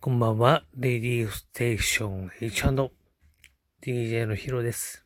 [0.00, 5.04] こんばんは、レディーステーション H&DJ のヒロです。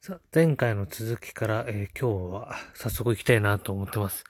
[0.00, 4.22] さ、前回の続きから、えー、今日は早速行きたいなと思ってます。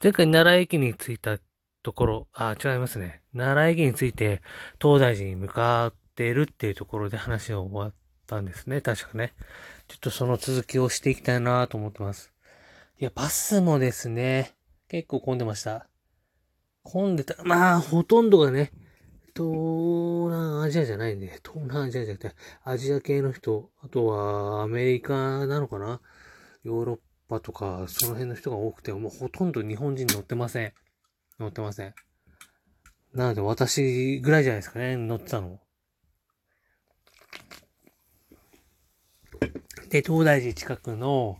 [0.00, 1.38] 前回奈良駅に着いた
[1.82, 3.22] ところ、あ、違いますね。
[3.36, 4.40] 奈良駅に着いて
[4.80, 7.94] 東大寺に向かっているっていうところで話が終わっ
[8.28, 8.80] たんですね。
[8.80, 9.32] 確かね。
[9.88, 12.32] ちょっとその続きをしていきたいなと思ってます。
[13.00, 14.54] いや、バスもですね、
[14.88, 15.88] 結構混んでました。
[16.82, 17.42] 混んでた。
[17.44, 18.72] まあ、ほとんどがね、
[19.34, 26.00] 東南アジアじゃないんで、東南アジアじゃなくて、アジア系の人、あとはアメリカなのかな
[26.64, 30.72] ヨーロッパとか、その辺の人が多くて、もうほとんど日本人乗ってません。
[31.38, 31.94] 乗ってません。
[33.14, 35.60] なので私ぐらいじゃないですかね、乗ってたの。
[39.88, 41.38] で、東大寺近くの、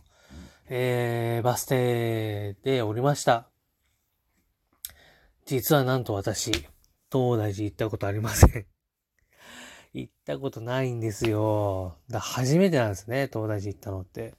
[0.69, 3.47] えー、バス停で降りました。
[5.45, 6.51] 実はなんと私、
[7.11, 8.65] 東大寺行ったことありません
[9.93, 11.97] 行ったことないんですよ。
[12.09, 14.33] だ初めてなんですね、東大寺行ったのって。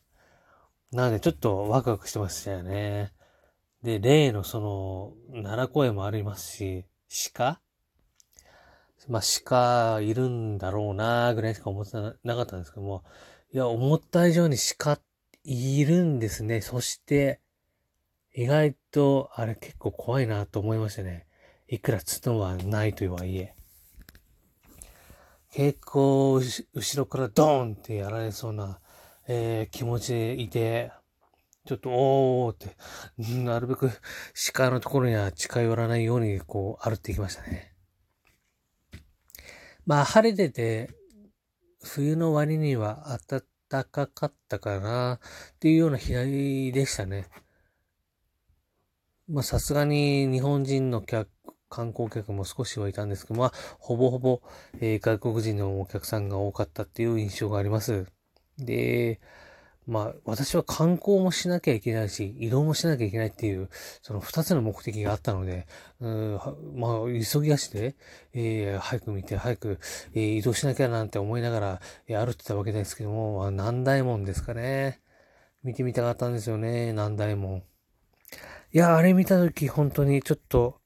[0.90, 3.12] なのでちょっとワクワクしてましたよね。
[3.84, 6.84] で、例のその、奈良公園もありますし、
[7.34, 7.60] 鹿？
[9.08, 13.04] まあ、鹿いるんだろうなぐらいしか思ってなかったんですけども、
[13.52, 15.00] いや、思った以上に鹿
[15.42, 16.60] いるんですね。
[16.60, 17.40] そして、
[18.32, 21.26] 意外と、あれ結構怖いなと思いましたね。
[21.66, 23.54] いくら角はないとはいえ。
[25.50, 28.78] 結構、後ろからドーンってやられそうな、
[29.26, 30.92] えー、気持ちでいて、
[31.66, 32.76] ちょっと、おーって、
[33.44, 33.90] なるべく
[34.52, 37.74] 鹿のところには近寄らないように、こう、歩っていきましたね。
[39.86, 40.99] まあ、晴れてて、
[41.82, 43.42] 冬の割には暖
[43.84, 47.26] かかったかな、っていうような日でしたね。
[49.28, 51.28] まあ、さすがに日本人の客、
[51.68, 54.42] 観光客も少しはいたんですけど、まあ、ほぼほぼ、
[54.80, 58.06] えー、外国人のお客さんが多かったっていう印象があります。
[58.58, 59.20] で、
[59.90, 63.68] まあ、私は観光もしなきゃいけないし、移動もしなきゃいけないっていう、
[64.02, 65.66] その二つの目的があったので、
[66.00, 66.40] うん
[66.76, 67.96] まあ、急ぎ足で、
[68.32, 69.80] えー、早く見て、早く、
[70.14, 75.00] えー、移動しなきゃなんて思いながら、えー、歩ってたわけですけども、まあ、南大門ですかね。
[75.64, 77.64] 見てみたかったんですよね、南大門。
[78.72, 80.80] いや、あれ見たとき、本当にちょっと、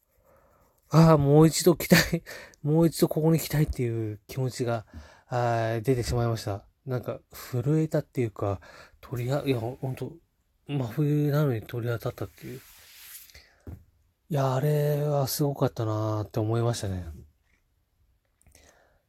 [0.88, 2.22] ああ、もう一度来たい、
[2.62, 4.86] もう一度ここに来たいっていう気持ちが、
[5.28, 6.65] あ出てしまいました。
[6.87, 8.61] なんか、震えたっていうか、
[9.00, 10.12] 鳥や、いや、ほんと、
[10.67, 12.61] 真冬なのに鳥当たったっていう。
[14.31, 17.06] いや、あれはすごかったなーって思いましたね。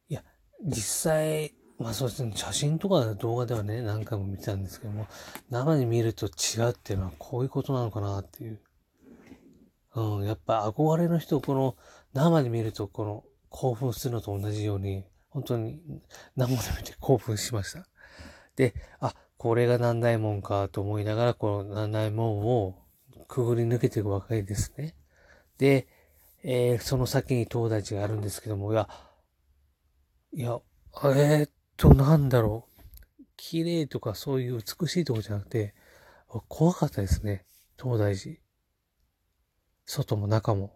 [0.08, 0.22] いや、
[0.64, 5.06] 実際、まあそうですね、写真とか動画ではね、何回も見てたんですけども、
[5.50, 8.60] 生に見ると違うっていうのはこういうことなのかなっていう。
[9.94, 11.76] うん、やっぱ憧れの人、この
[12.12, 15.04] 生で見るとこの興奮するのと同じように、
[15.36, 15.78] 本当に
[16.34, 17.86] 生で見て興奮しました。
[18.56, 22.78] で、あ、これが南大門かと思いながら、この南大門を
[23.28, 24.94] くぐり抜けていくわけですね。
[25.58, 25.88] で、
[26.42, 28.88] えー、その先に東大寺があるんですけども、いや、
[30.32, 30.58] いや、
[31.04, 32.66] えー、っと、なんだろ
[33.18, 33.24] う。
[33.36, 35.74] 綺麗とかそういう美しいとこじゃなくて、
[36.48, 37.44] 怖かったですね。
[37.78, 38.36] 東大寺。
[39.84, 40.75] 外も中も。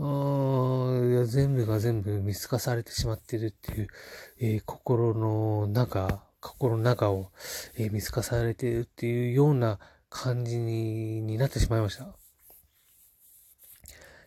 [0.00, 3.88] いや全部が全部見透かされてしまってるっていう、
[4.40, 7.30] えー、心の中、心の中を、
[7.76, 9.78] えー、見透かされてるっていうような
[10.08, 12.04] 感じにになってしまいました。
[12.04, 12.06] い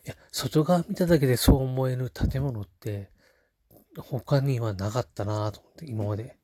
[0.05, 3.09] や、外側見ただけでそう思える建物って
[3.97, 6.37] 他にはなかったなと思って、今まで。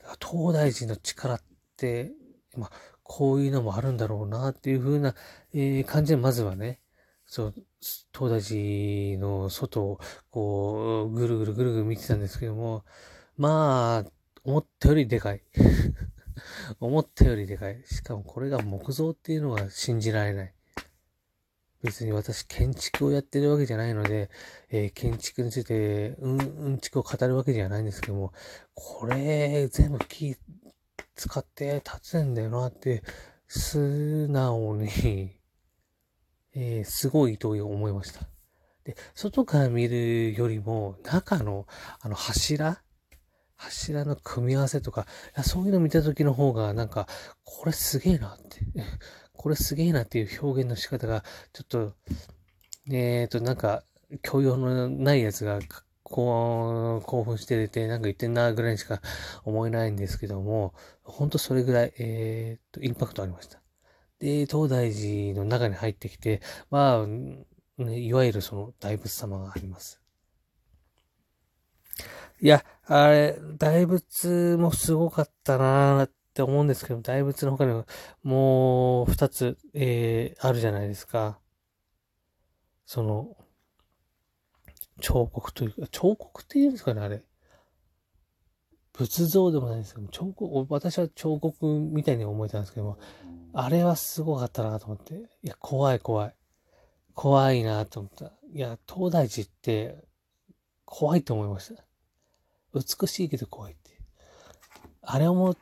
[0.00, 1.40] だから東大寺の力っ
[1.76, 2.10] て、
[2.56, 2.70] まあ、
[3.04, 5.14] こういうのもあるんだろうなっていう風な、
[5.54, 6.80] えー、感じでまずはね、
[7.26, 7.54] そう、
[8.16, 10.00] 東大寺の外を、
[10.30, 12.84] こう、ぐるぐるぐるぐる見てたんですけども、
[13.36, 14.10] まあ、
[14.44, 15.42] 思ったよりでかい。
[16.80, 17.82] 思ったよりでかい。
[17.84, 20.54] しかもこれが木造っていうのが信じられない。
[21.82, 24.30] 別に私建築をやってるわけじゃないので、
[24.70, 28.32] えー、建築について、うん、うんちくを語るわけじゃないんですけども、
[28.74, 30.36] これ全部木
[31.14, 33.02] 使って建つんだよなって、
[33.48, 35.38] 素直に
[36.56, 38.20] えー、すごいと思いました。
[38.84, 41.66] で、外から見るよりも、中の、
[42.00, 42.80] あの、柱？
[43.56, 45.06] 柱の組み合わせとか、
[45.42, 47.06] そういうの見た時の方が、なんか、
[47.44, 48.60] これすげえなって、
[49.32, 51.94] これすげえなっていう表現の仕方が、ちょっと、
[52.90, 53.82] えっ、ー、と、なんか、
[54.22, 55.58] 教養のないやつが
[56.04, 59.00] こう、興奮してて、なんか言ってんな、ぐらいにしか
[59.44, 63.60] 思えないんですけども、ほんとそれぐらい、えー、と、インパクトありました。
[64.18, 66.40] で、東大寺の中に入ってきて、
[66.70, 67.06] まあ、
[67.82, 70.00] ね、いわゆるその大仏様があります。
[72.40, 77.86] いや、あれ、大仏もすごかったなーって思うんですけど、大仏の他にも
[78.22, 81.38] もう二つ、えー、あるじゃないですか。
[82.84, 83.36] その、
[85.00, 87.22] 彫刻というか、彫刻って言うんですかね、あれ。
[88.96, 92.98] 仏像でもないんですけど、彫刻、私は彫刻みたいに思えたんですけども、
[93.52, 95.14] あれはすごかったなと思って。
[95.14, 96.34] いや、怖い怖い。
[97.14, 98.32] 怖いなと思った。
[98.54, 100.02] いや、東大寺って
[100.86, 101.84] 怖いと思いました。
[102.74, 103.90] 美しいけど怖いって。
[105.02, 105.56] あれをも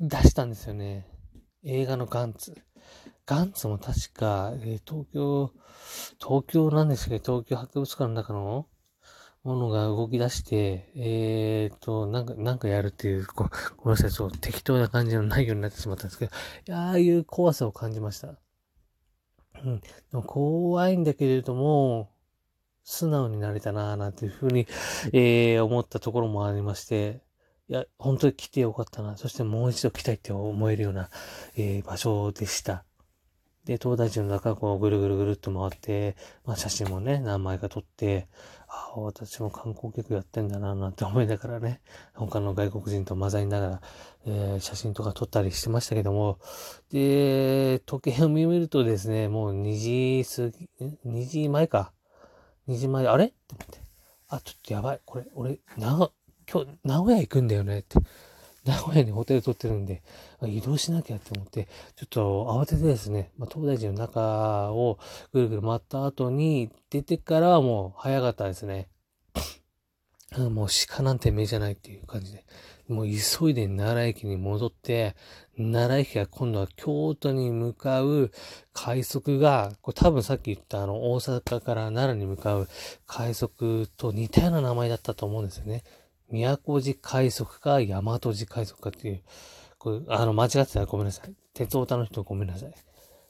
[0.00, 1.06] 出したんですよね。
[1.64, 2.60] 映画のガンツ。
[3.26, 5.52] ガンツも確か、えー、東京、
[6.20, 8.66] 東京なんですけど、東京博物館の中の
[9.46, 13.44] ものが動き出して、えーと、なんか、なんかやるっていう、ご
[13.76, 16.28] ごめんなさい、そう、適当な感じの内容になってしまったんですけ
[16.66, 18.34] ど、ああいう怖さを感じました。
[19.64, 19.80] うん。
[19.80, 22.10] でも怖いんだけれども、
[22.82, 24.66] 素直になれたなぁなんていうふうに、
[25.12, 27.22] えー、思ったところもありまして、
[27.68, 29.16] いや、本当に来てよかったな。
[29.16, 31.08] そしてもう一度来たいって思えるような、
[31.56, 32.84] えー、場所でした。
[33.66, 38.28] で、東大寺の中をこうぐるぐるぐるっと回って、まあ写真もね、何枚か撮って、
[38.68, 41.80] ああ、私も観光客やってんだな、なんて思いながらね、
[42.14, 43.80] 他の外国人と混ざりながら、
[44.24, 46.38] えー、写真とか撮ったりしてましたけども、
[46.92, 50.68] で、時計を見るとですね、もう2時過ぎ、
[51.04, 51.92] 2時前か。
[52.68, 53.26] 2時前、あれ？
[53.26, 53.78] って思って。
[54.28, 55.00] あ、ちょっとやばい。
[55.04, 56.10] これ、俺、な、
[56.48, 57.98] 今日、名古屋行くんだよねって。
[58.66, 60.02] 名古屋にホテル取ってるんで、
[60.42, 64.98] 移動しなきゃって思って、ちょっと慌ててですね、まあ、東大寺の中を
[65.32, 68.88] ぐるぐる回った後に出てからはもう早かったですね。
[70.36, 72.44] もう鹿なんて目じゃないっていう感じで、
[72.88, 75.14] もう急いで奈良駅に戻って、
[75.56, 78.30] 奈良駅が今度は京都に向かう
[78.72, 82.68] 快速が、これ多分さっき言ったあの大阪から奈良に向かう
[83.06, 85.84] 快速と似たような名前だったと思うんですよね。
[86.30, 89.22] 宮古寺快速か大和寺快速かっていう、
[89.78, 91.34] これ、あの、間違ってたらごめんなさい。
[91.54, 92.74] 鉄オタの人ごめんなさい。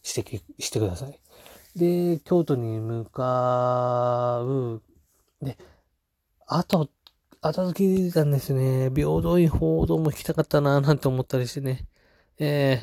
[0.04, 1.20] 指摘してください。
[1.76, 4.82] で、京都に向かう、
[5.43, 5.58] で、
[6.46, 6.88] あと、
[7.43, 8.90] 後付けたんですね。
[8.94, 11.87] 平等院報道も聞きたかったなぁなんて思ったりしてね。
[12.38, 12.81] え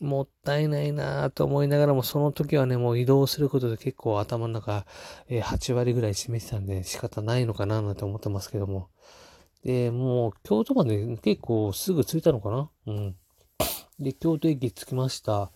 [0.00, 4.84] ー、もったいないなぁと思いながらも、その時はね、もう移動することで結構頭の中、
[5.28, 8.88] えー、8割ぐらい占めてたんで仕方ないのかななんて思ってますけども。
[9.64, 12.70] で、もう、京都まで結構すぐ着いたのかな？
[12.86, 13.16] うん。
[13.98, 15.50] で、京都駅着きました。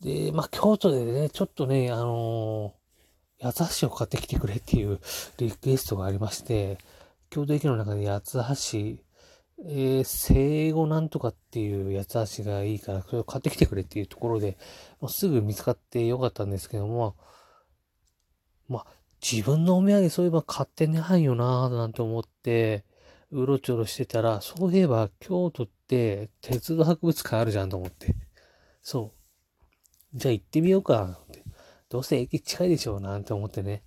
[0.00, 5.00] で、まあ、京都でね、ちょっとね、あのー、八つ橋を買ってきてくれっていう
[5.38, 6.78] リクエストがありまして、
[7.30, 9.02] 京都駅の中で八つ橋、
[9.64, 14.58] えー、生後なんとかっていう八つ橋がいいから、それを買ってきてくれっていうところで、
[15.00, 17.16] もうすぐ見つかってよかったんですけども、
[18.68, 18.86] まあ、
[19.22, 22.84] 自分のお土産そういえば買ってないよなぁなんて思って、
[23.32, 28.14] うろちょろしてたら、そういえば京都って鉄道博物館あるじゃんと思って。
[28.82, 29.12] そ
[30.14, 30.18] う。
[30.18, 31.18] じゃあ行ってみようか。
[31.88, 33.82] どうせ駅近いでしょうなんて思ってね。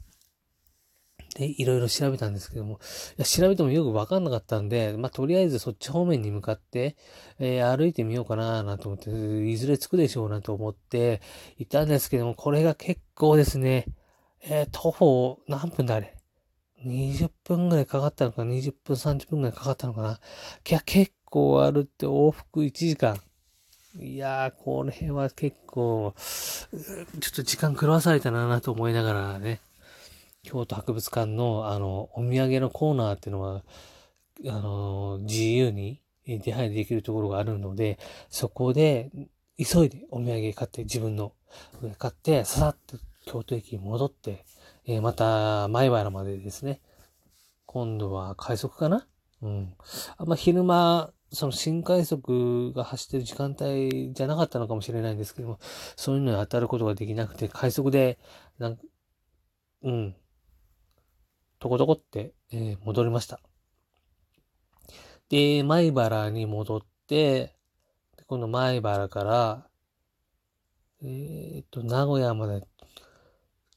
[1.36, 2.80] で、いろいろ調べたんですけども、
[3.18, 6.96] いや調べてもよくわかんなかったんで、まあ、とりあえずそっち方面に向かって、
[7.40, 9.10] えー、歩いてみようかななんて思って、
[9.50, 11.22] いずれ着くでしょうなんて思って
[11.58, 13.86] いたんですけども、これが結構ですね、
[14.44, 16.15] えー、徒歩何分だあれ？
[16.86, 20.20] 20分ぐらいかかったのか、20分、30分ぐらいかかったのかな？
[20.70, 23.20] いや、結構あるって往復1時間。
[24.00, 29.62] いやー、この辺は結構、ちょっと時間狂わされたなと思いながらね、
[30.44, 33.64] 京都博物館の、あの、お土産のコーナーっていうのは、
[34.48, 37.98] あの、自由に出入りできるところがあるので、
[38.30, 39.10] そこで、
[39.58, 41.32] 急いでお土産買って、自分の
[41.98, 44.46] 買って、ささっと京都駅に戻って、
[44.88, 46.80] えー、また、前原までですね。
[47.66, 49.08] 今度は快速かな？
[49.42, 49.74] うん。
[50.18, 55.60] あんま昼間、その新快速が走ってる時間帯じゃなかったのかもしれないんですけども、
[55.96, 58.20] そういうのに当たることができなくて、快速で、
[58.60, 58.80] なん
[59.84, 60.16] うん。
[61.58, 63.40] とことこって、えー、戻りました。
[65.30, 67.56] で、前原に戻って、
[68.28, 69.68] 今度前原から、
[71.02, 72.64] えー、っと、名古屋まで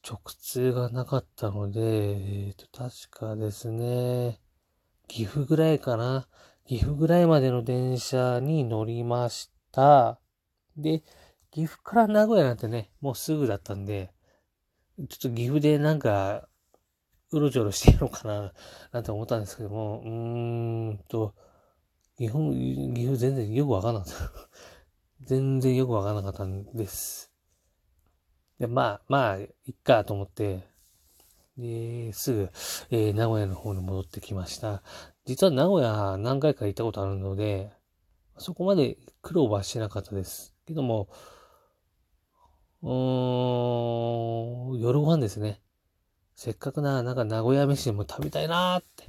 [0.07, 4.39] 直通がなかったので、えっ、ー、と、確かですね、
[5.07, 6.27] 岐阜ぐらいかな。
[6.65, 10.19] 岐阜ぐらいまでの電車に乗りました。
[10.77, 11.03] で、
[11.51, 14.11] 岐阜から名古屋なんてね、もうすぐだったんで、
[14.97, 16.47] ちょっと岐阜でなんか、
[17.31, 18.53] うろちょろしてるのかな、
[18.91, 20.09] なんて思ったんですけども、うー
[20.93, 21.33] んと、
[22.17, 22.53] 日本、
[22.93, 24.49] 岐阜全然よくわかんなかった。
[25.25, 27.28] 全然よくわかんなかったんです。
[28.59, 30.67] で、まあ、まあ、いっかと思って、
[31.57, 32.49] で、すぐ、
[32.91, 34.81] えー、名古屋の方に戻ってきました。
[35.25, 37.71] 実は名古屋何回か行ったことあるので、
[38.37, 40.53] そこまで苦労はしてなかったです。
[40.65, 41.09] けども、
[42.81, 45.61] うーん、夜ご飯ですね。
[46.35, 49.05] せっかくな、なんか名古屋飯でも食べたいなーって、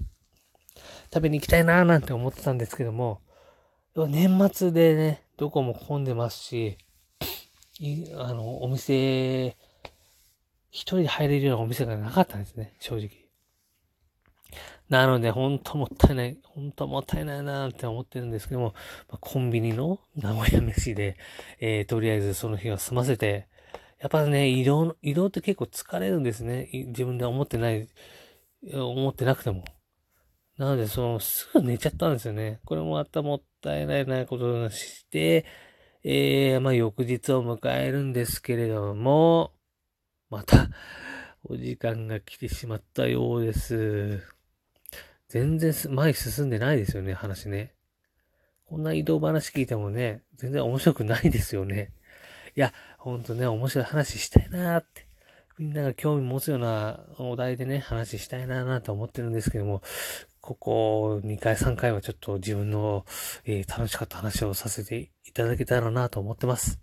[1.14, 3.20] 食べに行きたいなーなんて思ってたんですけども、
[3.94, 6.78] 年末でね、どこも混んでますし、
[8.16, 9.56] あの、お店、
[10.70, 13.10] 一人で入れるようなお店がなかったんですね、正直。
[14.88, 18.74] なので、ほんともったいない、ほんともったいないなって思ってるんですけども、
[19.08, 21.16] コンビニの名古屋飯で、
[21.60, 23.48] えー、とりあえずその日は済ませて、
[24.00, 26.68] やっぱね、移動、移動って結構疲れるんですね。
[26.72, 27.88] 自分で思ってない、
[28.72, 29.64] 思ってなくても。
[30.56, 32.60] なので、その、すぐ寝ちゃったんですよね。
[32.64, 35.46] これもまたもったいないなことをして、
[36.02, 39.52] えー、まあ、翌日を迎えるんですけれども、
[40.30, 40.70] また、
[41.44, 44.22] お時間が来てしまったようです。
[45.28, 47.74] 全然前進んでないですよね、話ね。
[48.64, 51.92] こんな移動話聞いてもね、全然面白くないですよね。
[52.56, 55.06] いや、ほんとね、面白い話したいなーって。
[55.58, 59.82] みんなが興味持つようなお題でね、話したいなーなと思ってるんですけども、
[60.50, 63.04] ここ2回3回はちょっと自分の、
[63.44, 66.80] えー、楽しかった話をさせていただけたらなと思ってます。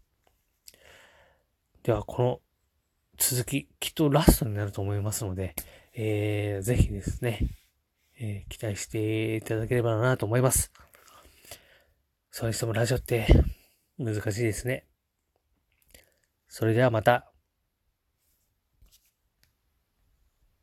[1.83, 2.39] では、この
[3.17, 5.53] 続き、きっとラストになると思いますので、
[5.93, 7.41] えー、ぜひですね、
[8.17, 10.71] えー、期待していただければなと思います。
[12.31, 13.27] それにしてもラジオって
[14.00, 14.86] 難しいですね。
[16.47, 17.33] それではまた。